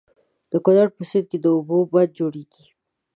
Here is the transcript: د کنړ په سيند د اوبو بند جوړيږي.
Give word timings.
د 0.51 0.53
کنړ 0.65 0.87
په 0.95 1.03
سيند 1.09 1.29
د 1.43 1.45
اوبو 1.55 1.77
بند 1.91 2.11
جوړيږي. 2.19 2.65